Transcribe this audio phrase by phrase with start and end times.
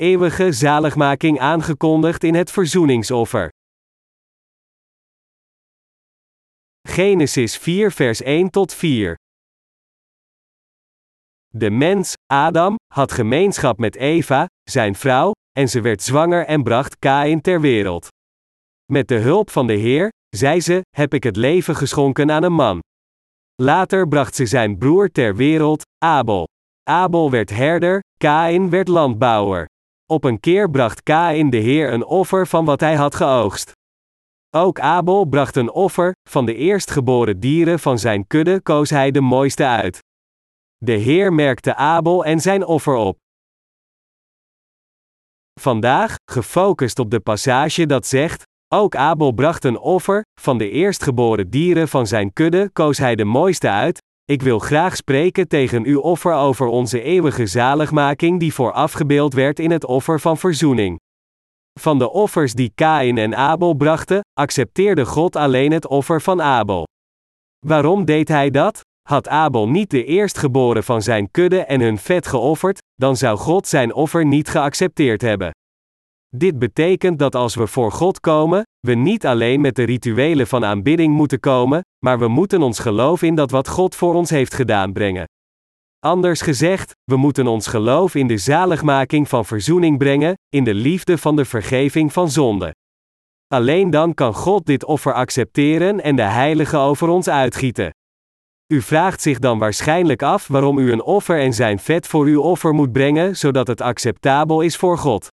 [0.00, 3.48] eeuwige zaligmaking aangekondigd in het verzoeningsoffer.
[6.88, 9.14] Genesis 4 vers 1 tot 4
[11.48, 16.98] De mens, Adam, had gemeenschap met Eva, zijn vrouw, en ze werd zwanger en bracht
[16.98, 18.08] Kain ter wereld.
[18.92, 22.52] Met de hulp van de Heer, zei ze, heb ik het leven geschonken aan een
[22.52, 22.80] man.
[23.62, 26.46] Later bracht ze zijn broer ter wereld, Abel.
[26.90, 29.66] Abel werd herder, Kain werd landbouwer.
[30.10, 33.72] Op een keer bracht Kain de Heer een offer van wat hij had geoogst.
[34.56, 39.20] Ook Abel bracht een offer, van de eerstgeboren dieren van zijn kudde koos hij de
[39.20, 39.98] mooiste uit.
[40.76, 43.18] De Heer merkte Abel en zijn offer op.
[45.60, 48.42] Vandaag, gefocust op de passage dat zegt:
[48.74, 53.24] Ook Abel bracht een offer, van de eerstgeboren dieren van zijn kudde koos hij de
[53.24, 53.98] mooiste uit.
[54.30, 59.58] Ik wil graag spreken tegen uw offer over onze eeuwige zaligmaking die voor afgebeeld werd
[59.58, 60.98] in het offer van verzoening.
[61.80, 66.86] Van de offers die Kain en Abel brachten, accepteerde God alleen het offer van Abel.
[67.66, 68.80] Waarom deed hij dat?
[69.08, 73.66] Had Abel niet de eerstgeboren van zijn kudde en hun vet geofferd, dan zou God
[73.66, 75.50] zijn offer niet geaccepteerd hebben.
[76.36, 80.64] Dit betekent dat als we voor God komen, we niet alleen met de rituelen van
[80.64, 84.54] aanbidding moeten komen, maar we moeten ons geloof in dat wat God voor ons heeft
[84.54, 85.24] gedaan brengen.
[85.98, 91.18] Anders gezegd, we moeten ons geloof in de zaligmaking van verzoening brengen, in de liefde
[91.18, 92.74] van de vergeving van zonde.
[93.46, 97.90] Alleen dan kan God dit offer accepteren en de Heilige over ons uitgieten.
[98.72, 102.42] U vraagt zich dan waarschijnlijk af waarom u een offer en zijn vet voor uw
[102.42, 105.28] offer moet brengen, zodat het acceptabel is voor God.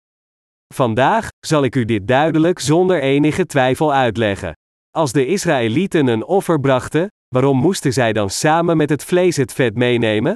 [0.73, 4.53] Vandaag zal ik u dit duidelijk zonder enige twijfel uitleggen.
[4.91, 9.53] Als de Israëlieten een offer brachten, waarom moesten zij dan samen met het vlees het
[9.53, 10.35] vet meenemen?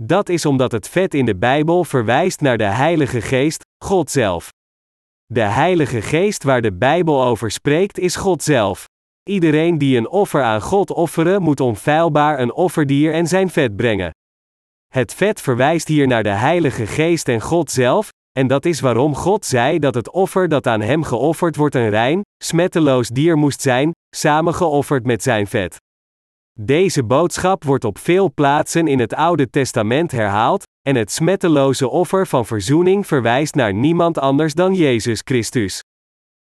[0.00, 4.48] Dat is omdat het vet in de Bijbel verwijst naar de Heilige Geest, God zelf.
[5.26, 8.84] De Heilige Geest waar de Bijbel over spreekt is God zelf.
[9.22, 14.10] Iedereen die een offer aan God offeren moet onfeilbaar een offerdier en zijn vet brengen.
[14.92, 18.08] Het vet verwijst hier naar de Heilige Geest en God zelf,
[18.38, 21.90] en dat is waarom God zei dat het offer dat aan hem geofferd wordt een
[21.90, 25.76] rein, smetteloos dier moest zijn, samen geofferd met zijn vet.
[26.60, 32.26] Deze boodschap wordt op veel plaatsen in het Oude Testament herhaald, en het smetteloze offer
[32.26, 35.82] van verzoening verwijst naar niemand anders dan Jezus Christus.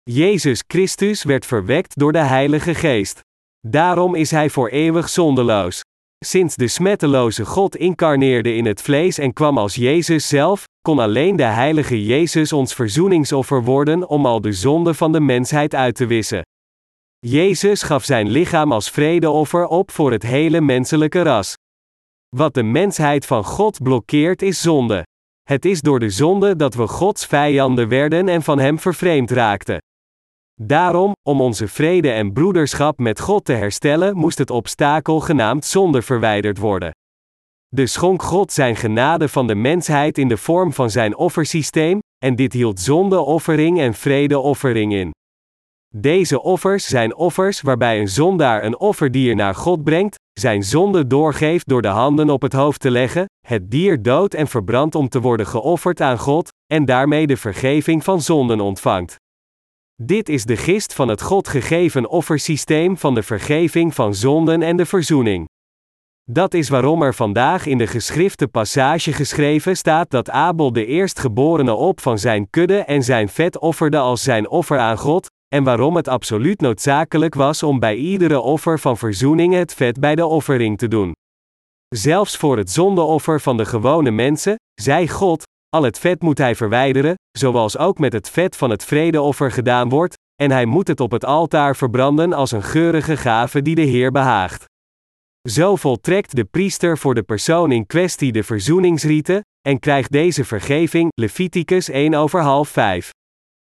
[0.02, 3.20] Jezus Christus werd verwekt door de Heilige Geest.
[3.68, 5.80] Daarom is hij voor eeuwig zondeloos.
[6.24, 11.36] Sinds de smetteloze God incarneerde in het vlees en kwam als Jezus zelf, kon alleen
[11.36, 16.06] de heilige Jezus ons verzoeningsoffer worden om al de zonde van de mensheid uit te
[16.06, 16.42] wissen.
[17.18, 21.54] Jezus gaf zijn lichaam als vredeoffer op voor het hele menselijke ras.
[22.36, 25.06] Wat de mensheid van God blokkeert is zonde.
[25.42, 29.81] Het is door de zonde dat we Gods vijanden werden en van Hem vervreemd raakten.
[30.64, 36.02] Daarom, om onze vrede en broederschap met God te herstellen, moest het obstakel genaamd zonde
[36.02, 36.90] verwijderd worden.
[37.68, 42.36] De schonk God zijn genade van de mensheid in de vorm van zijn offersysteem, en
[42.36, 45.10] dit hield zondeoffering en vredeoffering in.
[45.94, 51.68] Deze offers zijn offers waarbij een zondaar een offerdier naar God brengt, zijn zonde doorgeeft
[51.68, 55.20] door de handen op het hoofd te leggen, het dier dood en verbrandt om te
[55.20, 59.20] worden geofferd aan God, en daarmee de vergeving van zonden ontvangt.
[60.04, 64.76] Dit is de gist van het God gegeven offersysteem van de vergeving van zonden en
[64.76, 65.48] de verzoening.
[66.30, 71.74] Dat is waarom er vandaag in de geschrifte passage geschreven staat dat Abel de eerstgeborene
[71.74, 75.96] op van zijn kudde en zijn vet offerde als zijn offer aan God, en waarom
[75.96, 80.78] het absoluut noodzakelijk was om bij iedere offer van verzoening het vet bij de offering
[80.78, 81.12] te doen.
[81.88, 85.42] Zelfs voor het zondeoffer van de gewone mensen, zei God,
[85.76, 89.88] al het vet moet hij verwijderen, zoals ook met het vet van het vredeoffer gedaan
[89.88, 93.82] wordt, en hij moet het op het altaar verbranden als een geurige gave die de
[93.82, 94.64] Heer behaagt.
[95.48, 101.10] Zo voltrekt de priester voor de persoon in kwestie de verzoeningsrieten, en krijgt deze vergeving,
[101.14, 103.10] Leviticus 1 over half 5.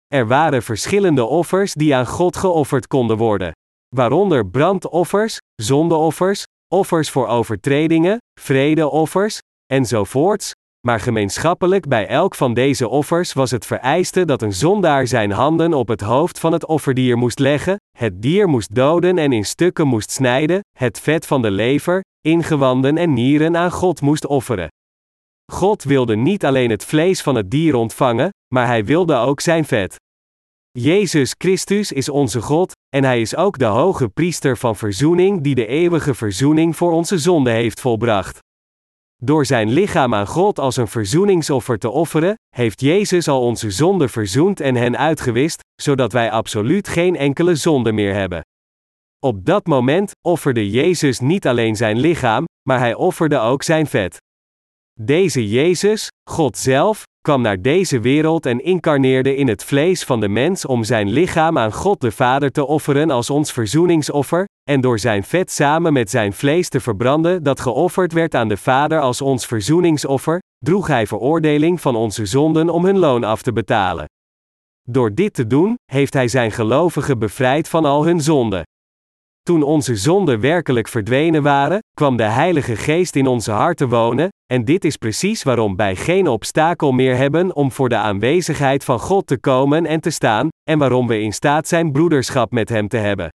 [0.07, 3.53] Er waren verschillende offers die aan God geofferd konden worden.
[3.97, 10.53] Waaronder brandoffers, zondeoffers, offers voor overtredingen, vredeoffers, enzovoorts,
[10.87, 15.75] maar gemeenschappelijk bij elk van deze offers was het vereiste dat een zondaar zijn handen
[15.75, 19.87] op het hoofd van het offerdier moest leggen, het dier moest doden en in stukken
[19.87, 24.69] moest snijden, het vet van de lever, ingewanden en nieren aan God moest offeren.
[25.53, 29.65] God wilde niet alleen het vlees van het dier ontvangen, maar hij wilde ook zijn
[29.65, 29.97] vet.
[30.71, 35.55] Jezus Christus is onze God, en hij is ook de hoge priester van verzoening die
[35.55, 38.39] de eeuwige verzoening voor onze zonde heeft volbracht.
[39.25, 44.09] Door zijn lichaam aan God als een verzoeningsoffer te offeren, heeft Jezus al onze zonden
[44.11, 48.41] verzoend en hen uitgewist, zodat wij absoluut geen enkele zonde meer hebben.
[49.19, 54.17] Op dat moment offerde Jezus niet alleen zijn lichaam, maar hij offerde ook zijn vet.
[55.01, 60.29] Deze Jezus, God zelf, kwam naar deze wereld en incarneerde in het vlees van de
[60.29, 64.99] mens om zijn lichaam aan God de Vader te offeren als ons verzoeningsoffer, en door
[64.99, 69.21] zijn vet samen met zijn vlees te verbranden dat geofferd werd aan de Vader als
[69.21, 74.05] ons verzoeningsoffer, droeg hij veroordeling van onze zonden om hun loon af te betalen.
[74.89, 78.63] Door dit te doen, heeft hij zijn gelovigen bevrijd van al hun zonden.
[79.43, 84.65] Toen onze zonden werkelijk verdwenen waren, kwam de Heilige Geest in onze harten wonen, en
[84.65, 89.27] dit is precies waarom wij geen obstakel meer hebben om voor de aanwezigheid van God
[89.27, 92.97] te komen en te staan, en waarom we in staat zijn broederschap met Hem te
[92.97, 93.29] hebben.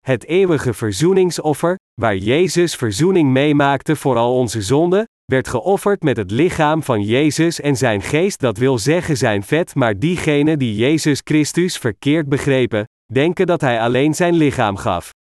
[0.00, 6.30] Het eeuwige verzoeningsoffer, waar Jezus verzoening meemaakte voor al onze zonden, werd geofferd met het
[6.30, 11.20] lichaam van Jezus en zijn geest, dat wil zeggen zijn vet, maar diegenen die Jezus
[11.24, 15.13] Christus verkeerd begrepen, denken dat hij alleen zijn lichaam gaf.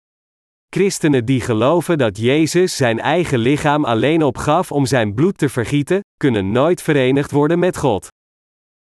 [0.76, 6.00] Christenen die geloven dat Jezus zijn eigen lichaam alleen opgaf om zijn bloed te vergieten,
[6.16, 8.08] kunnen nooit verenigd worden met God.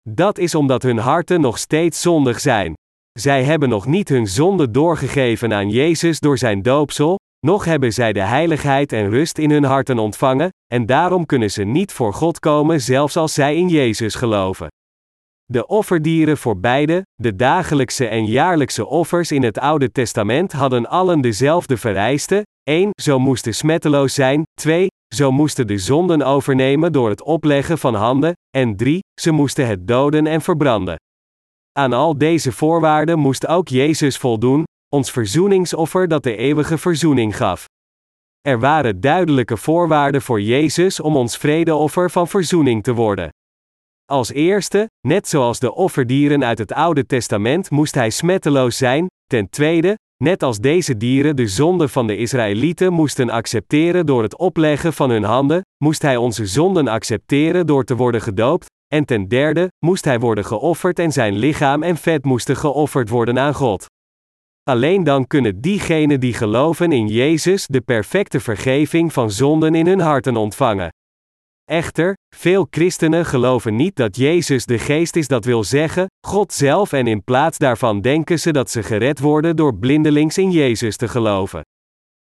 [0.10, 2.74] Dat is omdat hun harten nog steeds zondig zijn.
[3.20, 8.14] Zij hebben nog niet hun zonde doorgegeven aan Jezus door zijn doopsel, nog hebben zij
[8.14, 12.40] de heiligheid en rust in hun harten ontvangen, en daarom kunnen ze niet voor God
[12.40, 14.68] komen zelfs als zij in Jezus geloven.
[15.54, 21.22] De offerdieren voor beide, de dagelijkse en jaarlijkse offers in het Oude Testament hadden allen
[21.22, 22.90] dezelfde vereisten: 1.
[23.02, 24.88] Zo moesten smetteloos zijn, 2.
[25.16, 29.00] Zo moesten de zonden overnemen door het opleggen van handen, en 3.
[29.22, 30.96] Ze moesten het doden en verbranden.
[31.72, 34.64] Aan al deze voorwaarden moest ook Jezus voldoen,
[34.96, 37.66] ons verzoeningsoffer dat de eeuwige verzoening gaf.
[38.42, 43.30] Er waren duidelijke voorwaarden voor Jezus om ons vredeoffer van verzoening te worden.
[44.12, 49.50] Als eerste, net zoals de offerdieren uit het Oude Testament moest hij smetteloos zijn, ten
[49.50, 54.94] tweede, net als deze dieren de zonde van de Israëlieten moesten accepteren door het opleggen
[54.94, 59.68] van hun handen, moest hij onze zonden accepteren door te worden gedoopt, en ten derde,
[59.86, 63.86] moest hij worden geofferd en zijn lichaam en vet moesten geofferd worden aan God.
[64.64, 70.00] Alleen dan kunnen diegenen die geloven in Jezus de perfecte vergeving van zonden in hun
[70.00, 70.90] harten ontvangen.
[71.72, 76.92] Echter, veel christenen geloven niet dat Jezus de geest is, dat wil zeggen, God zelf,
[76.92, 81.08] en in plaats daarvan denken ze dat ze gered worden door blindelings in Jezus te
[81.08, 81.62] geloven.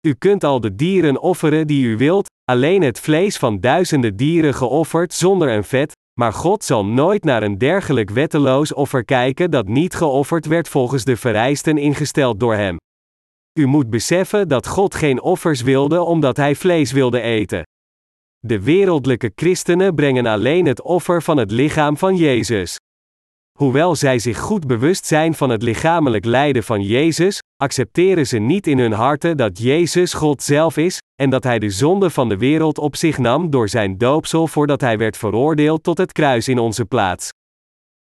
[0.07, 4.55] U kunt al de dieren offeren die u wilt, alleen het vlees van duizenden dieren
[4.55, 9.69] geofferd zonder een vet, maar God zal nooit naar een dergelijk wetteloos offer kijken dat
[9.69, 12.77] niet geofferd werd volgens de vereisten ingesteld door Hem.
[13.59, 17.63] U moet beseffen dat God geen offers wilde omdat Hij vlees wilde eten.
[18.47, 22.77] De wereldlijke christenen brengen alleen het offer van het lichaam van Jezus.
[23.59, 28.67] Hoewel zij zich goed bewust zijn van het lichamelijk lijden van Jezus, accepteren ze niet
[28.67, 32.37] in hun harten dat Jezus God zelf is, en dat Hij de zonde van de
[32.37, 36.59] wereld op zich nam door zijn doopsel voordat Hij werd veroordeeld tot het kruis in
[36.59, 37.29] onze plaats.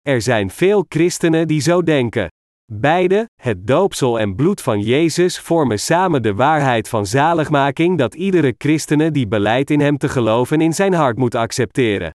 [0.01, 2.27] Er zijn veel christenen die zo denken.
[2.71, 8.55] Beide, het doopsel en bloed van Jezus, vormen samen de waarheid van zaligmaking dat iedere
[8.57, 12.11] christene die beleidt in Hem te geloven in zijn hart moet accepteren.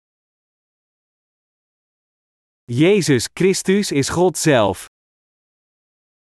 [2.63, 4.85] Jezus Christus is God zelf.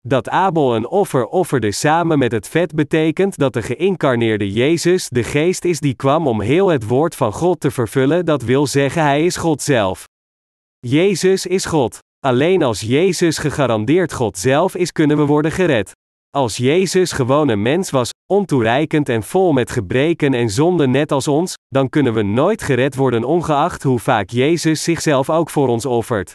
[0.07, 5.23] Dat Abel een offer offerde samen met het vet betekent dat de geïncarneerde Jezus de
[5.23, 9.01] geest is die kwam om heel het woord van God te vervullen, dat wil zeggen
[9.01, 10.03] Hij is God zelf.
[10.79, 12.04] Jezus is God.
[12.25, 15.91] Alleen als Jezus gegarandeerd God zelf is, kunnen we worden gered.
[16.29, 21.27] Als Jezus gewoon een mens was, ontoereikend en vol met gebreken en zonden net als
[21.27, 25.85] ons, dan kunnen we nooit gered worden ongeacht hoe vaak Jezus zichzelf ook voor ons
[25.85, 26.33] offert.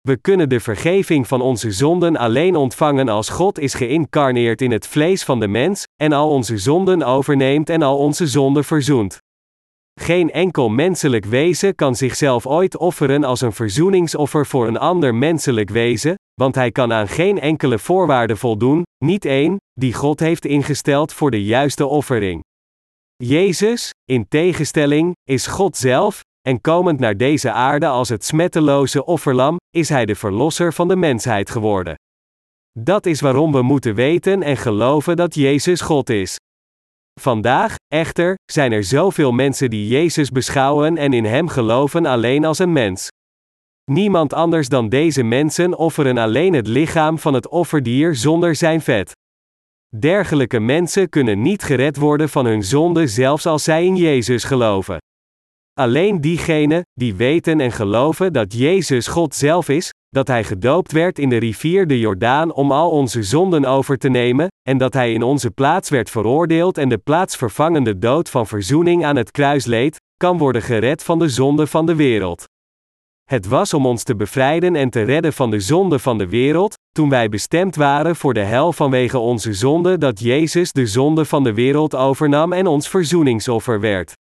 [0.00, 4.86] We kunnen de vergeving van onze zonden alleen ontvangen als God is geïncarneerd in het
[4.86, 9.18] vlees van de mens, en al onze zonden overneemt en al onze zonden verzoent.
[10.00, 15.70] Geen enkel menselijk wezen kan zichzelf ooit offeren als een verzoeningsoffer voor een ander menselijk
[15.70, 21.12] wezen, want hij kan aan geen enkele voorwaarde voldoen, niet één, die God heeft ingesteld
[21.12, 22.42] voor de juiste offering.
[23.16, 29.56] Jezus, in tegenstelling, is God zelf, en komend naar deze aarde als het smetteloze offerlam,
[29.70, 31.94] is hij de verlosser van de mensheid geworden.
[32.78, 36.36] Dat is waarom we moeten weten en geloven dat Jezus God is.
[37.18, 42.58] Vandaag, echter, zijn er zoveel mensen die Jezus beschouwen en in Hem geloven alleen als
[42.58, 43.08] een mens.
[43.90, 49.12] Niemand anders dan deze mensen offeren alleen het lichaam van het offerdier zonder zijn vet.
[49.96, 54.98] Dergelijke mensen kunnen niet gered worden van hun zonde zelfs als zij in Jezus geloven.
[55.72, 61.18] Alleen diegenen, die weten en geloven dat Jezus God zelf is, dat Hij gedoopt werd
[61.18, 65.12] in de rivier de Jordaan om al onze zonden over te nemen, en dat Hij
[65.12, 70.00] in onze plaats werd veroordeeld en de plaatsvervangende dood van verzoening aan het kruis leed,
[70.16, 72.44] kan worden gered van de zonde van de wereld.
[73.24, 76.74] Het was om ons te bevrijden en te redden van de zonde van de wereld,
[76.92, 81.44] toen wij bestemd waren voor de hel vanwege onze zonde, dat Jezus de zonde van
[81.44, 84.14] de wereld overnam en ons verzoeningsoffer werd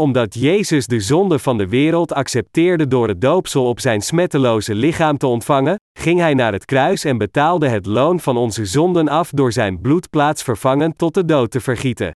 [0.00, 5.18] omdat Jezus de zonde van de wereld accepteerde door het doopsel op zijn smetteloze lichaam
[5.18, 9.30] te ontvangen, ging hij naar het kruis en betaalde het loon van onze zonden af
[9.30, 12.10] door zijn bloed plaatsvervangend tot de dood te vergieten.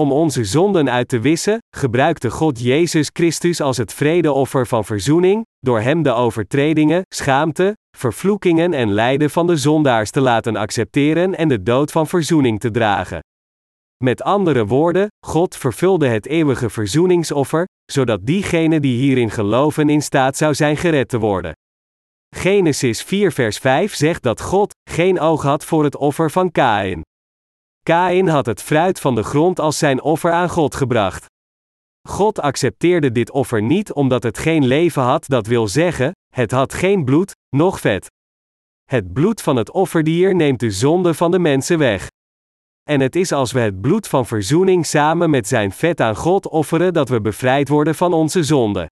[0.00, 5.44] Om onze zonden uit te wissen, gebruikte God Jezus Christus als het vredeoffer van verzoening,
[5.60, 11.48] door hem de overtredingen, schaamte, vervloekingen en lijden van de zondaars te laten accepteren en
[11.48, 13.20] de dood van verzoening te dragen.
[14.04, 20.36] Met andere woorden, God vervulde het eeuwige verzoeningsoffer, zodat diegene die hierin geloven in staat
[20.36, 21.52] zou zijn gered te worden.
[22.36, 27.02] Genesis 4 vers 5 zegt dat God geen oog had voor het offer van Kain.
[27.82, 31.26] Kain had het fruit van de grond als zijn offer aan God gebracht.
[32.08, 36.74] God accepteerde dit offer niet omdat het geen leven had, dat wil zeggen, het had
[36.74, 38.06] geen bloed, noch vet.
[38.84, 42.08] Het bloed van het offerdier neemt de zonde van de mensen weg.
[42.90, 46.48] En het is als we het bloed van verzoening samen met zijn vet aan God
[46.48, 48.90] offeren dat we bevrijd worden van onze zonde.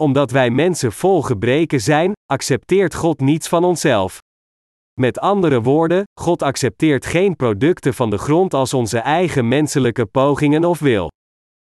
[0.00, 4.18] Omdat wij mensen vol gebreken zijn, accepteert God niets van onszelf.
[5.00, 10.64] Met andere woorden, God accepteert geen producten van de grond als onze eigen menselijke pogingen
[10.64, 11.08] of wil.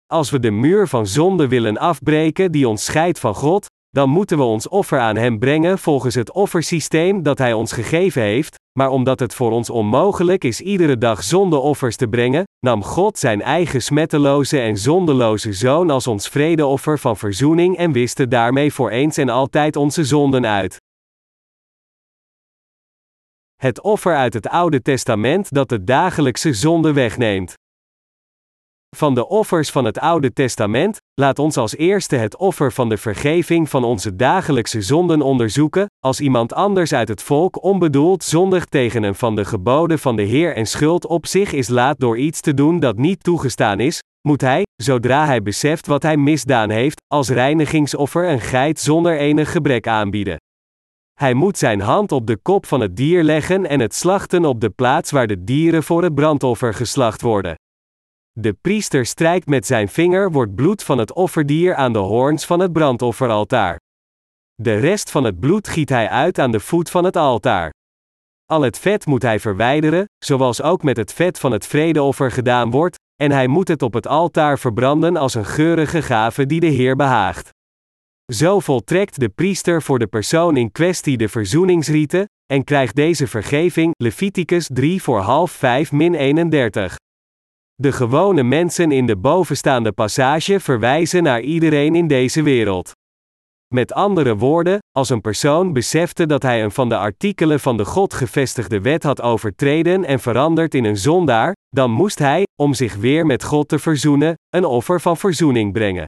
[0.06, 4.38] Als we de muur van zonde willen afbreken die ons scheidt van God, dan moeten
[4.38, 8.90] we ons offer aan Hem brengen volgens het offersysteem dat Hij ons gegeven heeft, maar
[8.90, 13.82] omdat het voor ons onmogelijk is iedere dag zondeoffers te brengen, nam God Zijn eigen
[13.82, 19.30] smetteloze en zondeloze Zoon als ons vredeoffer van verzoening en wiste daarmee voor eens en
[19.30, 20.78] altijd onze zonden uit.
[23.56, 27.59] Het offer uit het Oude Testament dat de dagelijkse zonde wegneemt.
[29.00, 32.98] Van de offers van het Oude Testament, laat ons als eerste het offer van de
[32.98, 39.04] vergeving van onze dagelijkse zonden onderzoeken, als iemand anders uit het volk onbedoeld zondigt tegen
[39.04, 42.42] een van de geboden van de Heer en schuld op zich is laat door iets
[42.42, 47.02] te doen dat niet toegestaan is, moet hij, zodra hij beseft wat hij misdaan heeft,
[47.08, 50.38] als reinigingsoffer een geit zonder enig gebrek aanbieden.
[51.20, 54.62] Hij moet zijn hand op de kop van het dier leggen en het slachten op
[54.62, 57.56] de plaats waar de dieren voor het brandoffer geslacht worden.
[58.42, 62.60] De priester strijkt met zijn vinger wordt bloed van het offerdier aan de hoorns van
[62.60, 63.80] het brandofferaltaar.
[64.56, 67.74] De rest van het bloed giet hij uit aan de voet van het altaar.
[68.46, 72.72] Al het vet moet hij verwijderen, zoals ook met het vet van het vredeoffer gedaan
[72.72, 76.68] wordt, en hij moet het op het altaar verbranden als een geurige gave die de
[76.68, 77.50] Heer behaagt.
[78.34, 83.94] Zo voltrekt de priester voor de persoon in kwestie de verzoeningsrieten, en krijgt deze vergeving,
[83.98, 86.98] Leviticus 3 voor half 5 min 31.
[87.82, 92.92] De gewone mensen in de bovenstaande passage verwijzen naar iedereen in deze wereld.
[93.74, 97.86] Met andere woorden, als een persoon besefte dat hij een van de artikelen van de
[97.86, 102.96] God gevestigde wet had overtreden en veranderd in een zondaar, dan moest hij, om zich
[102.96, 106.06] weer met God te verzoenen, een offer van verzoening brengen.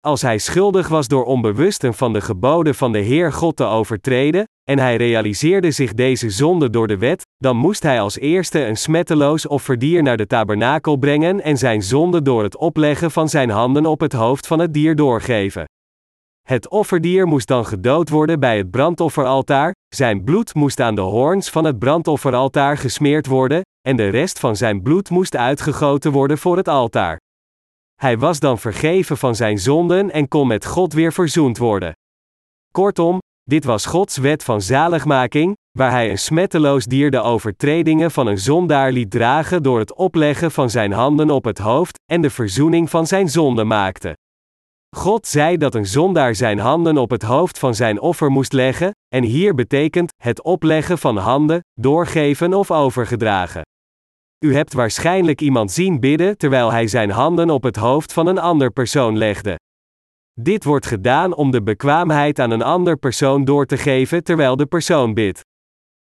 [0.00, 3.64] Als hij schuldig was door onbewust een van de geboden van de Heer God te
[3.64, 8.64] overtreden, en hij realiseerde zich deze zonde door de wet, dan moest hij als eerste
[8.64, 13.50] een smetteloos offerdier naar de tabernakel brengen en zijn zonde door het opleggen van zijn
[13.50, 15.64] handen op het hoofd van het dier doorgeven.
[16.48, 21.50] Het offerdier moest dan gedood worden bij het brandofferaltaar, zijn bloed moest aan de hoorns
[21.50, 26.56] van het brandofferaltaar gesmeerd worden, en de rest van zijn bloed moest uitgegoten worden voor
[26.56, 27.18] het altaar.
[27.94, 31.92] Hij was dan vergeven van zijn zonden en kon met God weer verzoend worden.
[32.72, 33.18] Kortom,
[33.48, 38.38] dit was Gods wet van zaligmaking, waar hij een smetteloos dier de overtredingen van een
[38.38, 42.90] zondaar liet dragen door het opleggen van zijn handen op het hoofd en de verzoening
[42.90, 44.16] van zijn zonde maakte.
[44.96, 48.90] God zei dat een zondaar zijn handen op het hoofd van zijn offer moest leggen,
[49.14, 53.62] en hier betekent het opleggen van handen, doorgeven of overgedragen.
[54.44, 58.38] U hebt waarschijnlijk iemand zien bidden terwijl hij zijn handen op het hoofd van een
[58.38, 59.56] ander persoon legde.
[60.40, 64.66] Dit wordt gedaan om de bekwaamheid aan een ander persoon door te geven terwijl de
[64.66, 65.40] persoon bidt.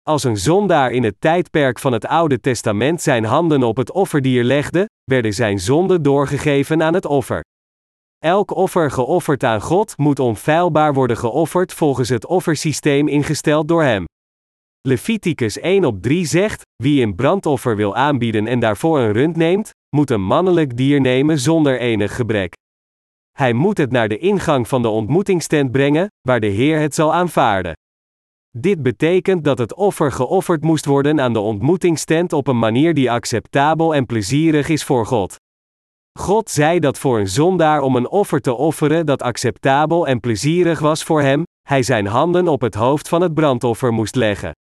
[0.02, 4.44] Als een zondaar in het tijdperk van het Oude Testament zijn handen op het offerdier
[4.44, 7.40] legde, werden zijn zonden doorgegeven aan het offer.
[8.18, 14.04] Elk offer geofferd aan God moet onfeilbaar worden geofferd volgens het offersysteem ingesteld door hem.
[14.80, 19.70] Leviticus 1 op 3 zegt: Wie een brandoffer wil aanbieden en daarvoor een rund neemt,
[19.96, 22.53] moet een mannelijk dier nemen zonder enig gebrek.
[23.38, 27.14] Hij moet het naar de ingang van de ontmoetingstent brengen, waar de Heer het zal
[27.14, 27.72] aanvaarden.
[28.56, 33.10] Dit betekent dat het offer geofferd moest worden aan de ontmoetingstent op een manier die
[33.10, 35.36] acceptabel en plezierig is voor God.
[36.18, 40.78] God zei dat voor een zondaar om een offer te offeren dat acceptabel en plezierig
[40.78, 44.52] was voor hem, hij zijn handen op het hoofd van het brandoffer moest leggen.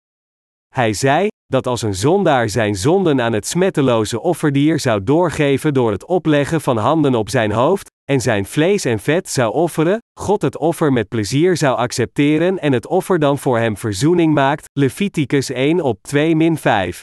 [0.75, 5.91] Hij zei dat als een zondaar zijn zonden aan het smetteloze offerdier zou doorgeven door
[5.91, 10.43] het opleggen van handen op zijn hoofd, en zijn vlees en vet zou offeren, God
[10.43, 14.65] het offer met plezier zou accepteren en het offer dan voor hem verzoening maakt.
[14.73, 17.03] Leviticus 1 op 2 5.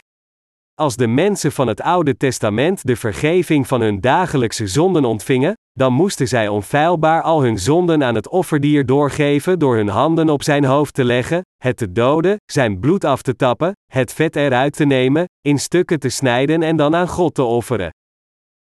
[0.79, 5.94] Als de mensen van het Oude Testament de vergeving van hun dagelijkse zonden ontvingen, dan
[5.94, 10.65] moesten zij onfeilbaar al hun zonden aan het offerdier doorgeven door hun handen op zijn
[10.65, 14.86] hoofd te leggen, het te doden, zijn bloed af te tappen, het vet eruit te
[14.86, 17.89] nemen, in stukken te snijden en dan aan God te offeren.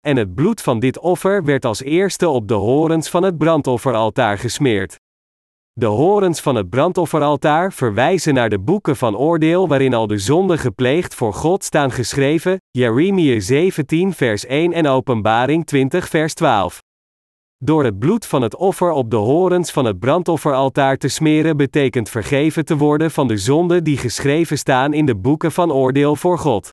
[0.06, 4.38] En het bloed van dit offer werd als eerste op de horens van het brandofferaltaar
[4.38, 5.00] gesmeerd.
[5.74, 10.58] De horens van het brandofferaltaar verwijzen naar de boeken van oordeel waarin al de zonden
[10.58, 16.82] gepleegd voor God staan geschreven, Jeremia 17 vers 1 en Openbaring 20 vers 12.
[17.58, 22.10] Door het bloed van het offer op de horens van het brandofferaltaar te smeren betekent
[22.10, 26.38] vergeven te worden van de zonden die geschreven staan in de boeken van oordeel voor
[26.38, 26.70] God.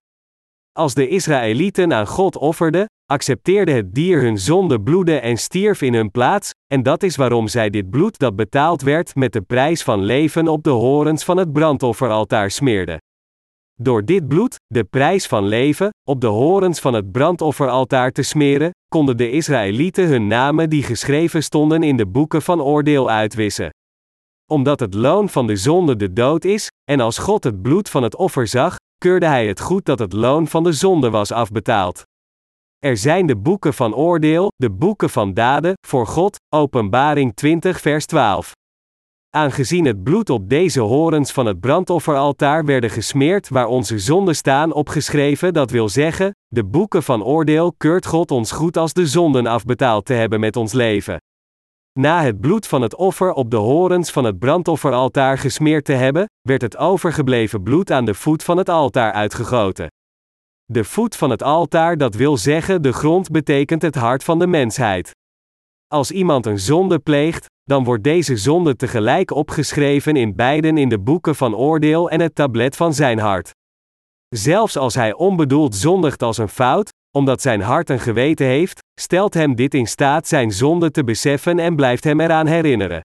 [0.73, 5.95] Als de Israëlieten aan God offerden, accepteerde het dier hun zonde bloeden en stierf in
[5.95, 9.83] hun plaats, en dat is waarom zij dit bloed dat betaald werd met de prijs
[9.83, 12.99] van leven op de horens van het brandofferaltaar smeerden.
[13.81, 18.71] Door dit bloed, de prijs van leven, op de horens van het brandofferaltaar te smeren,
[18.88, 23.71] konden de Israëlieten hun namen die geschreven stonden in de boeken van oordeel uitwissen.
[24.50, 28.02] Omdat het loon van de zonde de dood is, en als God het bloed van
[28.02, 32.09] het offer zag, keurde hij het goed dat het loon van de zonde was afbetaald.
[32.87, 38.07] Er zijn de boeken van oordeel, de boeken van daden, voor God, Openbaring 20 vers
[38.07, 38.53] 12.
[39.31, 44.73] Aangezien het bloed op deze horens van het brandofferaltaar werden gesmeerd waar onze zonden staan
[44.73, 49.47] opgeschreven, dat wil zeggen, de boeken van oordeel keurt God ons goed als de zonden
[49.47, 51.17] afbetaald te hebben met ons leven.
[51.99, 56.25] Na het bloed van het offer op de horens van het brandofferaltaar gesmeerd te hebben,
[56.41, 59.89] werd het overgebleven bloed aan de voet van het altaar uitgegoten.
[60.73, 64.47] De voet van het altaar, dat wil zeggen, de grond betekent het hart van de
[64.47, 65.11] mensheid.
[65.87, 70.99] Als iemand een zonde pleegt, dan wordt deze zonde tegelijk opgeschreven in beiden in de
[70.99, 73.50] boeken van oordeel en het tablet van zijn hart.
[74.28, 79.35] Zelfs als hij onbedoeld zondigt als een fout, omdat zijn hart een geweten heeft, stelt
[79.35, 83.00] hem dit in staat zijn zonde te beseffen en blijft hem eraan herinneren.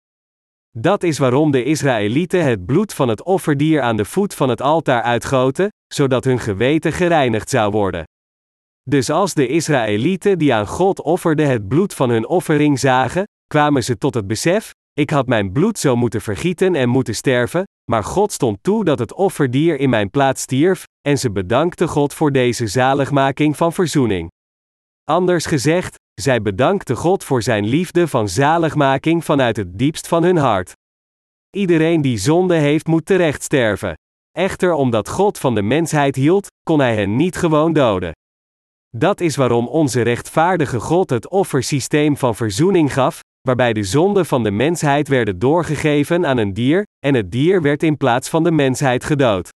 [0.80, 4.62] Dat is waarom de Israëlieten het bloed van het offerdier aan de voet van het
[4.62, 8.04] altaar uitgoten, zodat hun geweten gereinigd zou worden.
[8.90, 13.84] Dus als de Israëlieten die aan God offerden het bloed van hun offering zagen, kwamen
[13.84, 18.04] ze tot het besef: ik had mijn bloed zo moeten vergieten en moeten sterven, maar
[18.04, 22.32] God stond toe dat het offerdier in mijn plaats stierf, en ze bedankten God voor
[22.32, 24.30] deze zaligmaking van verzoening.
[25.04, 30.38] Anders gezegd, zij bedankten God voor zijn liefde van zaligmaking vanuit het diepst van hun
[30.38, 30.74] hart.
[31.56, 33.94] Iedereen die zonde heeft moet terecht sterven.
[34.32, 38.12] Echter omdat God van de mensheid hield, kon hij hen niet gewoon doden.
[38.98, 44.44] Dat is waarom onze rechtvaardige God het offersysteem van verzoening gaf, waarbij de zonden van
[44.44, 48.52] de mensheid werden doorgegeven aan een dier, en het dier werd in plaats van de
[48.52, 49.50] mensheid gedood.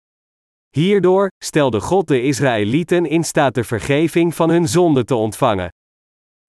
[0.70, 5.68] Hierdoor stelde God de Israëlieten in staat de vergeving van hun zonden te ontvangen.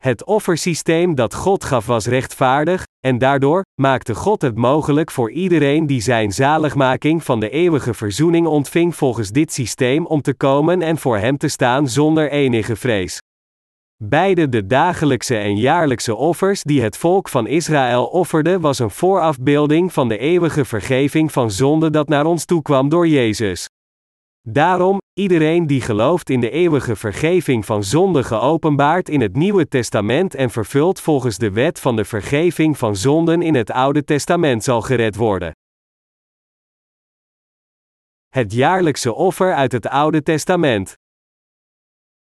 [0.05, 5.87] Het offersysteem dat God gaf was rechtvaardig, en daardoor maakte God het mogelijk voor iedereen
[5.87, 10.97] die zijn zaligmaking van de eeuwige verzoening ontving volgens dit systeem om te komen en
[10.97, 13.19] voor Hem te staan zonder enige vrees.
[14.03, 19.93] Beide de dagelijkse en jaarlijkse offers die het volk van Israël offerde was een voorafbeelding
[19.93, 23.67] van de eeuwige vergeving van zonde dat naar ons toekwam door Jezus.
[24.47, 30.35] Daarom, iedereen die gelooft in de eeuwige vergeving van zonde geopenbaard in het Nieuwe Testament
[30.35, 34.81] en vervult volgens de wet van de vergeving van zonden in het Oude Testament zal
[34.81, 35.51] gered worden.
[38.29, 40.93] Het jaarlijkse offer uit het Oude Testament.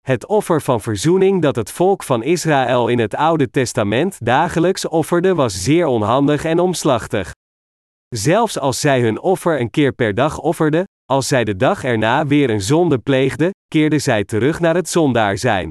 [0.00, 5.34] Het offer van verzoening dat het volk van Israël in het Oude Testament dagelijks offerde
[5.34, 7.32] was zeer onhandig en omslachtig.
[8.08, 12.26] Zelfs als zij hun offer een keer per dag offerden, als zij de dag erna
[12.26, 15.70] weer een zonde pleegden, keerden zij terug naar het zondaar zijn.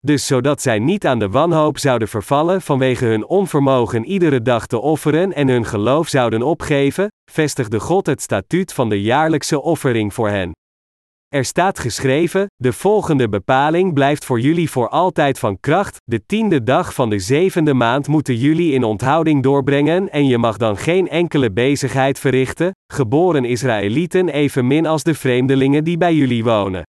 [0.00, 4.78] Dus zodat zij niet aan de wanhoop zouden vervallen vanwege hun onvermogen iedere dag te
[4.78, 10.28] offeren en hun geloof zouden opgeven, vestigde God het statuut van de jaarlijkse offering voor
[10.28, 10.52] hen.
[11.34, 15.96] Er staat geschreven: De volgende bepaling blijft voor jullie voor altijd van kracht.
[16.04, 20.56] De tiende dag van de zevende maand moeten jullie in onthouding doorbrengen en je mag
[20.56, 26.82] dan geen enkele bezigheid verrichten, geboren Israëlieten evenmin als de vreemdelingen die bij jullie wonen.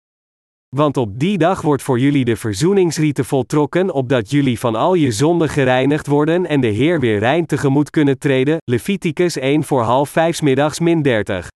[0.76, 5.12] Want op die dag wordt voor jullie de verzoeningsrieten voltrokken, opdat jullie van al je
[5.12, 8.56] zonden gereinigd worden en de Heer weer rein tegemoet kunnen treden.
[8.64, 11.48] Leviticus 1 voor half vijf middags min 30.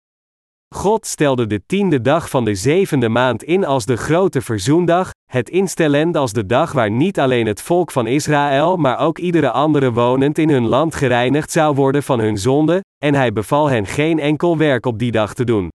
[0.75, 5.49] God stelde de tiende dag van de zevende maand in als de grote verzoendag, het
[5.49, 9.93] instellend als de dag waar niet alleen het volk van Israël, maar ook iedere andere
[9.93, 14.19] wonend in hun land gereinigd zou worden van hun zonde, en hij beval hen geen
[14.19, 15.69] enkel werk op die dag te doen.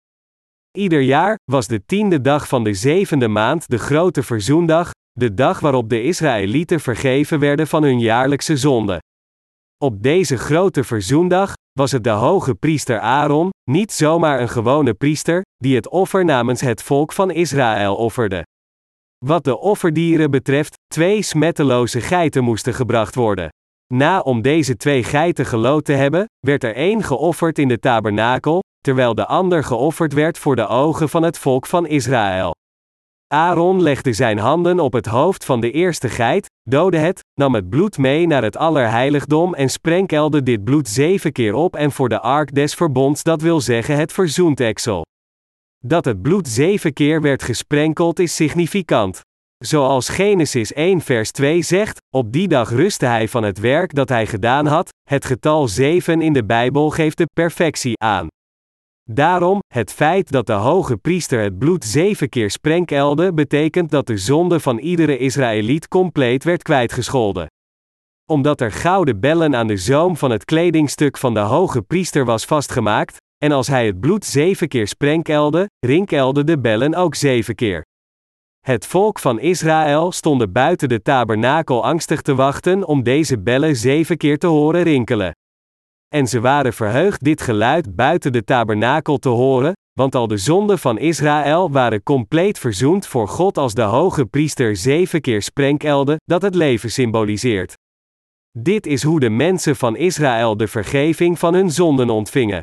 [0.78, 5.60] Ieder jaar was de tiende dag van de zevende maand de grote verzoendag, de dag
[5.60, 9.00] waarop de Israëlieten vergeven werden van hun jaarlijkse zonde.
[9.84, 15.42] Op deze grote verzoendag was het de hoge priester Aaron, niet zomaar een gewone priester,
[15.58, 18.44] die het offer namens het volk van Israël offerde.
[19.26, 23.50] Wat de offerdieren betreft, twee smetteloze geiten moesten gebracht worden.
[23.94, 28.64] Na om deze twee geiten gelood te hebben, werd er één geofferd in de tabernakel,
[28.82, 32.54] terwijl de ander geofferd werd voor de ogen van het volk van Israël.
[33.28, 37.70] Aaron legde zijn handen op het hoofd van de eerste geit, doodde het, nam het
[37.70, 42.20] bloed mee naar het allerheiligdom en sprenkelde dit bloed zeven keer op en voor de
[42.20, 45.06] ark des verbonds, dat wil zeggen het verzoenteksel.
[45.84, 49.22] Dat het bloed zeven keer werd gesprenkeld is significant.
[49.58, 54.10] Zoals Genesis 1 vers 2 zegt, op die dag rustte hij van het werk dat
[54.10, 58.28] hij gedaan had, het getal 7 in de Bijbel geeft de perfectie aan.
[59.12, 64.18] Daarom, het feit dat de hoge priester het bloed zeven keer sprenkelde, betekent dat de
[64.18, 67.48] zonde van iedere Israëliet compleet werd kwijtgescholden.
[68.32, 72.46] Omdat er gouden bellen aan de zoom van het kledingstuk van de hoge priester was
[72.46, 77.86] vastgemaakt, en als hij het bloed zeven keer sprenkelde, rinkelde de bellen ook zeven keer.
[78.60, 84.18] Het volk van Israël stond buiten de tabernakel angstig te wachten om deze bellen zeven
[84.18, 85.34] keer te horen rinkelen.
[86.08, 90.80] En ze waren verheugd dit geluid buiten de tabernakel te horen, want al de zonden
[90.80, 96.42] van Israël waren compleet verzoend voor God als de hoge priester zeven keer sprenkelde, dat
[96.42, 97.74] het leven symboliseert.
[98.58, 102.62] Dit is hoe de mensen van Israël de vergeving van hun zonden ontvingen.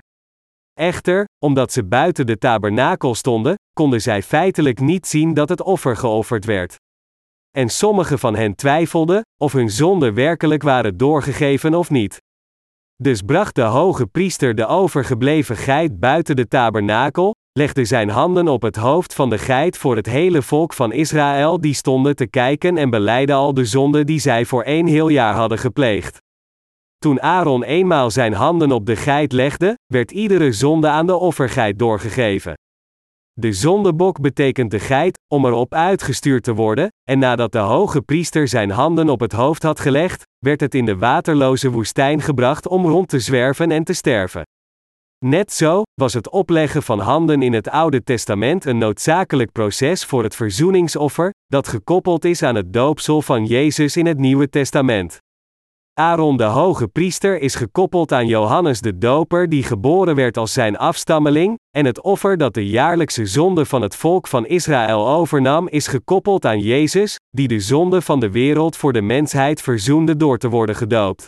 [0.73, 5.97] Echter, omdat ze buiten de tabernakel stonden, konden zij feitelijk niet zien dat het offer
[5.97, 6.77] geofferd werd.
[7.51, 12.19] En sommigen van hen twijfelden of hun zonden werkelijk waren doorgegeven of niet.
[13.03, 18.63] Dus bracht de hoge priester de overgebleven geit buiten de tabernakel, legde zijn handen op
[18.63, 22.77] het hoofd van de geit voor het hele volk van Israël die stonden te kijken
[22.77, 26.19] en beleidde al de zonden die zij voor één heel jaar hadden gepleegd.
[26.99, 31.79] Toen Aaron eenmaal zijn handen op de geit legde, werd iedere zonde aan de offergeit
[31.79, 32.55] doorgegeven.
[33.41, 38.49] De zondebok betekent de geit, om erop uitgestuurd te worden, en nadat de hoge priester
[38.49, 42.87] zijn handen op het hoofd had gelegd, werd het in de waterloze woestijn gebracht om
[42.87, 44.43] rond te zwerven en te sterven.
[45.25, 50.23] Net zo was het opleggen van handen in het Oude Testament een noodzakelijk proces voor
[50.23, 55.19] het verzoeningsoffer, dat gekoppeld is aan het doopsel van Jezus in het Nieuwe Testament.
[56.01, 60.77] Aaron de hoge priester is gekoppeld aan Johannes de Doper die geboren werd als zijn
[60.77, 65.87] afstammeling, en het offer dat de jaarlijkse zonde van het volk van Israël overnam is
[65.87, 70.49] gekoppeld aan Jezus, die de zonde van de wereld voor de mensheid verzoende door te
[70.49, 71.27] worden gedoopt.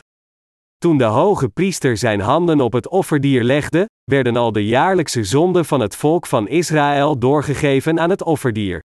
[0.78, 5.64] Toen de hoge priester zijn handen op het offerdier legde, werden al de jaarlijkse zonden
[5.64, 8.82] van het volk van Israël doorgegeven aan het offerdier.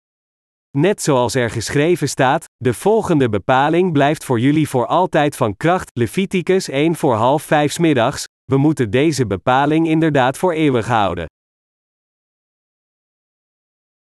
[0.77, 5.89] Net zoals er geschreven staat, de volgende bepaling blijft voor jullie voor altijd van kracht,
[5.93, 11.25] Leviticus 1 voor half vijf middags, we moeten deze bepaling inderdaad voor eeuwig houden.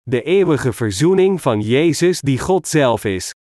[0.02, 3.34] De eeuwige verzoening van Jezus die God zelf is.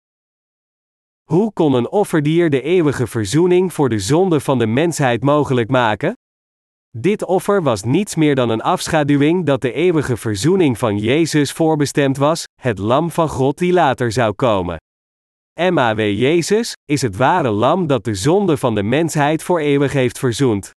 [1.31, 6.15] Hoe kon een offerdier de eeuwige verzoening voor de zonde van de mensheid mogelijk maken?
[6.99, 12.17] Dit offer was niets meer dan een afschaduwing dat de eeuwige verzoening van Jezus voorbestemd
[12.17, 14.77] was, het lam van God die later zou komen.
[15.61, 20.19] MAW Jezus is het ware lam dat de zonde van de mensheid voor eeuwig heeft
[20.19, 20.71] verzoend.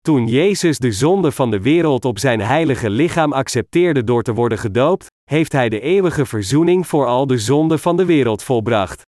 [0.00, 4.58] Toen Jezus de zonde van de wereld op zijn heilige lichaam accepteerde door te worden
[4.58, 9.07] gedoopt, heeft hij de eeuwige verzoening voor al de zonden van de wereld volbracht.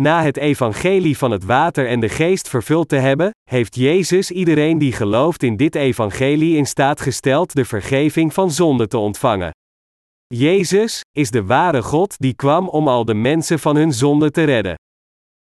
[0.00, 4.78] Na het evangelie van het water en de geest vervuld te hebben, heeft Jezus iedereen
[4.78, 9.50] die gelooft in dit evangelie in staat gesteld de vergeving van zonde te ontvangen.
[10.26, 14.44] Jezus is de ware God die kwam om al de mensen van hun zonde te
[14.44, 14.74] redden.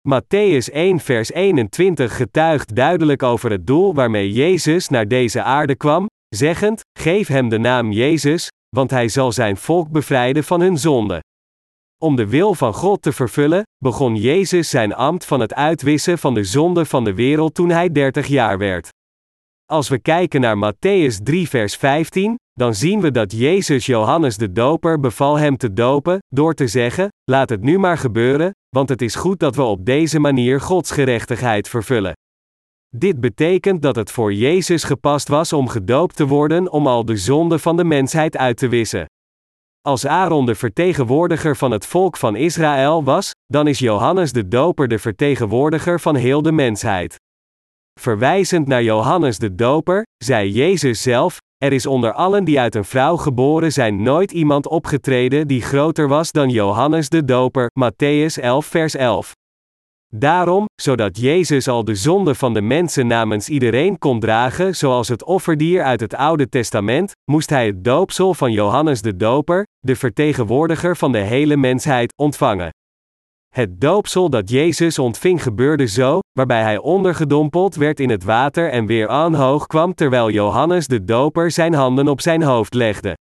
[0.09, 6.05] Matthäus 1 vers 21 getuigt duidelijk over het doel waarmee Jezus naar deze aarde kwam,
[6.35, 11.19] zeggend: Geef hem de naam Jezus, want hij zal zijn volk bevrijden van hun zonde.
[12.03, 16.33] Om de wil van God te vervullen, begon Jezus zijn ambt van het uitwissen van
[16.33, 18.89] de zonde van de wereld toen hij 30 jaar werd.
[19.65, 24.51] Als we kijken naar Matthäus 3, vers 15, dan zien we dat Jezus Johannes de
[24.51, 29.01] Doper beval hem te dopen, door te zeggen: Laat het nu maar gebeuren, want het
[29.01, 32.13] is goed dat we op deze manier Gods gerechtigheid vervullen.
[32.95, 37.17] Dit betekent dat het voor Jezus gepast was om gedoopt te worden om al de
[37.17, 39.05] zonde van de mensheid uit te wissen.
[39.85, 44.87] Als Aaron de vertegenwoordiger van het volk van Israël was, dan is Johannes de Doper
[44.87, 47.15] de vertegenwoordiger van heel de mensheid.
[47.99, 52.85] Verwijzend naar Johannes de Doper, zei Jezus zelf: Er is onder allen die uit een
[52.85, 57.69] vrouw geboren zijn nooit iemand opgetreden die groter was dan Johannes de Doper.
[57.79, 59.31] Matthäus 11, vers 11.
[60.17, 65.23] Daarom, zodat Jezus al de zonde van de mensen namens iedereen kon dragen, zoals het
[65.23, 70.97] offerdier uit het Oude Testament, moest hij het doopsel van Johannes de Doper, de vertegenwoordiger
[70.97, 72.69] van de hele mensheid, ontvangen.
[73.55, 78.85] Het doopsel dat Jezus ontving gebeurde zo, waarbij hij ondergedompeld werd in het water en
[78.85, 83.13] weer aanhoog kwam terwijl Johannes de Doper zijn handen op zijn hoofd legde.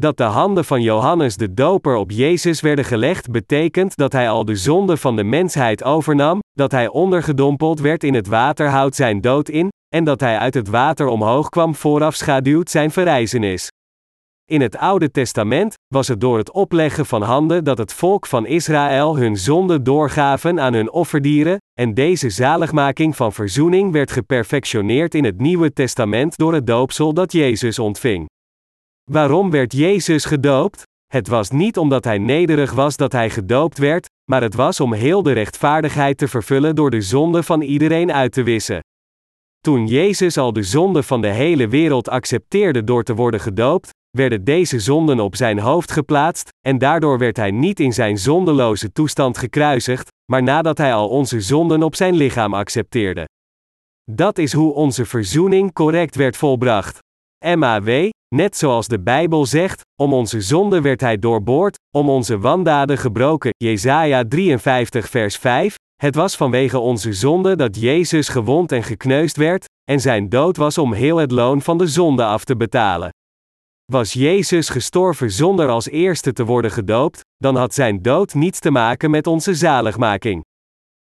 [0.00, 4.44] Dat de handen van Johannes de Doper op Jezus werden gelegd betekent dat hij al
[4.44, 9.20] de zonde van de mensheid overnam, dat hij ondergedompeld werd in het water houdt zijn
[9.20, 13.68] dood in, en dat hij uit het water omhoog kwam voorafschaduwt zijn verrijzenis.
[14.50, 18.46] In het Oude Testament was het door het opleggen van handen dat het volk van
[18.46, 25.24] Israël hun zonde doorgaven aan hun offerdieren, en deze zaligmaking van verzoening werd geperfectioneerd in
[25.24, 28.26] het Nieuwe Testament door het doopsel dat Jezus ontving.
[29.08, 30.82] Waarom werd Jezus gedoopt?
[31.06, 34.92] Het was niet omdat hij nederig was dat hij gedoopt werd, maar het was om
[34.92, 38.80] heel de rechtvaardigheid te vervullen door de zonde van iedereen uit te wissen.
[39.60, 44.44] Toen Jezus al de zonde van de hele wereld accepteerde door te worden gedoopt, werden
[44.44, 49.38] deze zonden op zijn hoofd geplaatst, en daardoor werd hij niet in zijn zondeloze toestand
[49.38, 53.28] gekruisigd, maar nadat hij al onze zonden op zijn lichaam accepteerde.
[54.10, 56.98] Dat is hoe onze verzoening correct werd volbracht.
[57.44, 62.98] MAW, net zoals de Bijbel zegt, om onze zonde werd hij doorboord, om onze wandaden
[62.98, 63.50] gebroken.
[63.56, 65.74] Jesaja 53 vers 5.
[66.02, 70.78] Het was vanwege onze zonde dat Jezus gewond en gekneusd werd, en zijn dood was
[70.78, 73.10] om heel het loon van de zonde af te betalen.
[73.92, 78.70] Was Jezus gestorven zonder als eerste te worden gedoopt, dan had zijn dood niets te
[78.70, 80.44] maken met onze zaligmaking.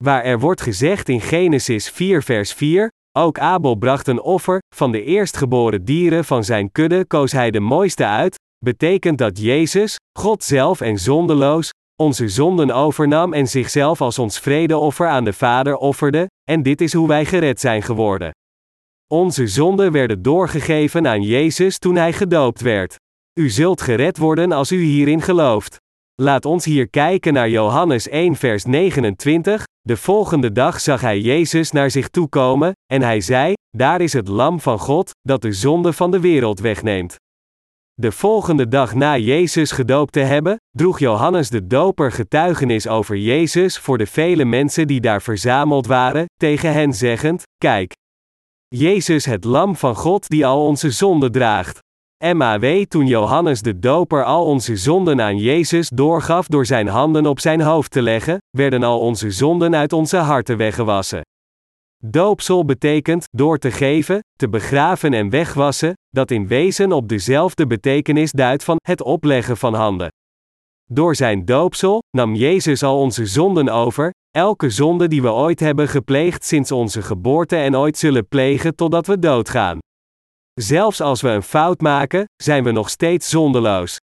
[0.05, 4.93] Waar er wordt gezegd in Genesis 4 vers 4, ook Abel bracht een offer, van
[4.93, 10.45] de eerstgeboren dieren van zijn kudde koos hij de mooiste uit, betekent dat Jezus, God
[10.45, 11.71] zelf en zondeloos,
[12.03, 16.93] onze zonden overnam en zichzelf als ons vredeoffer aan de Vader offerde, en dit is
[16.93, 18.31] hoe wij gered zijn geworden.
[19.07, 22.97] Onze zonden werden doorgegeven aan Jezus toen hij gedoopt werd.
[23.41, 25.77] U zult gered worden als u hierin gelooft.
[26.23, 29.65] Laat ons hier kijken naar Johannes 1 vers 29.
[29.81, 34.13] De volgende dag zag hij Jezus naar zich toe komen, en hij zei: Daar is
[34.13, 37.17] het Lam van God, dat de zonde van de wereld wegneemt.
[37.95, 43.79] De volgende dag na Jezus gedoopt te hebben, droeg Johannes de Doper getuigenis over Jezus
[43.79, 47.93] voor de vele mensen die daar verzameld waren, tegen hen zeggend: Kijk,
[48.69, 51.79] Jezus het Lam van God die al onze zonden draagt.
[52.25, 57.41] MAW toen Johannes de Doper al onze zonden aan Jezus doorgaf door zijn handen op
[57.41, 61.21] zijn hoofd te leggen, werden al onze zonden uit onze harten weggewassen.
[62.05, 68.33] Doopsel betekent door te geven, te begraven en wegwassen, dat in wezen op dezelfde betekenis
[68.33, 70.09] duidt van het opleggen van handen.
[70.91, 75.89] Door zijn doopsel nam Jezus al onze zonden over, elke zonde die we ooit hebben
[75.89, 79.79] gepleegd sinds onze geboorte en ooit zullen plegen totdat we doodgaan.
[80.61, 83.97] Zelfs als we een fout maken, zijn we nog steeds zondeloos.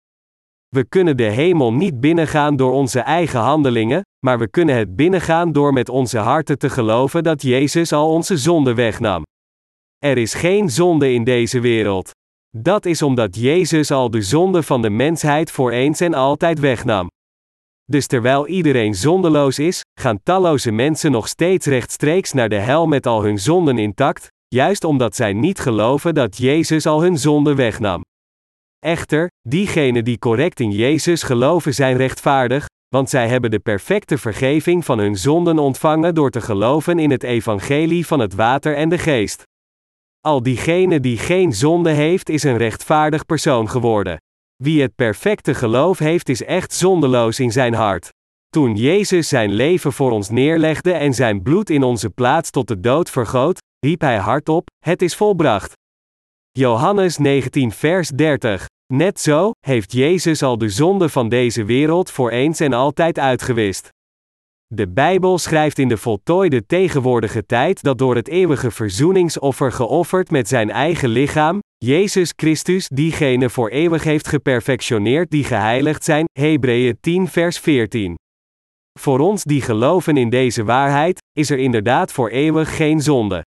[0.68, 5.52] We kunnen de hemel niet binnengaan door onze eigen handelingen, maar we kunnen het binnengaan
[5.52, 9.24] door met onze harten te geloven dat Jezus al onze zonde wegnam.
[9.98, 12.12] Er is geen zonde in deze wereld.
[12.58, 17.08] Dat is omdat Jezus al de zonde van de mensheid voor eens en altijd wegnam.
[17.86, 23.06] Dus terwijl iedereen zondeloos is, gaan talloze mensen nog steeds rechtstreeks naar de hel met
[23.06, 28.02] al hun zonden intact, juist omdat zij niet geloven dat Jezus al hun zonde wegnam.
[28.80, 34.86] Echter, diegenen die correct in Jezus geloven zijn rechtvaardig, want zij hebben de perfecte vergeving
[34.86, 38.98] van hun zonden ontvangen door te geloven in het evangelie van het water en de
[38.98, 39.44] geest.
[40.22, 44.18] Al diegene die geen zonde heeft, is een rechtvaardig persoon geworden.
[44.63, 48.10] Wie het perfecte geloof heeft, is echt zondeloos in zijn hart.
[48.56, 52.80] Toen Jezus zijn leven voor ons neerlegde en zijn bloed in onze plaats tot de
[52.80, 55.74] dood vergoot, riep hij hardop: Het is volbracht.
[56.52, 58.65] Johannes 19, vers 30.
[58.94, 63.89] Net zo, heeft Jezus al de zonde van deze wereld voor eens en altijd uitgewist.
[64.68, 70.48] De Bijbel schrijft in de voltooide tegenwoordige tijd dat door het eeuwige verzoeningsoffer geofferd met
[70.48, 77.28] zijn eigen lichaam, Jezus Christus diegene voor eeuwig heeft geperfectioneerd die geheiligd zijn, Hebreeën 10
[77.28, 78.15] vers 14.
[78.99, 83.43] Voor ons die geloven in deze waarheid, is er inderdaad voor eeuwig geen zonde.